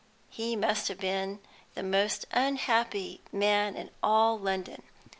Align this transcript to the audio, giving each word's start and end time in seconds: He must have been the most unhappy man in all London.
He 0.31 0.55
must 0.55 0.87
have 0.87 0.97
been 0.99 1.41
the 1.75 1.83
most 1.83 2.25
unhappy 2.31 3.21
man 3.31 3.75
in 3.75 3.91
all 4.01 4.39
London. 4.39 4.81